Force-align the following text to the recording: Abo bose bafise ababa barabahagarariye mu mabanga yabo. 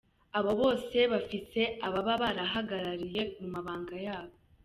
Abo 0.37 0.51
bose 0.61 0.97
bafise 1.13 1.61
ababa 1.87 2.13
barabahagarariye 2.21 3.21
mu 3.39 3.47
mabanga 3.53 3.95
yabo. 4.05 4.35